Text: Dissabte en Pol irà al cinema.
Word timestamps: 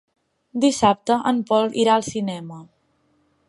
Dissabte 0.63 1.17
en 1.33 1.43
Pol 1.51 1.69
irà 1.83 1.99
al 1.99 2.07
cinema. 2.09 2.59